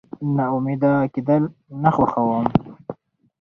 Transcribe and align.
زه 0.03 0.25
ناامیده 0.37 0.93
کېدل 1.13 1.43
نه 1.83 1.89
خوښوم. 1.95 2.45